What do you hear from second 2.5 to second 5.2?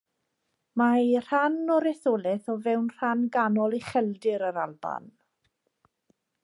o fewn rhan ganol Ucheldir yr Alban.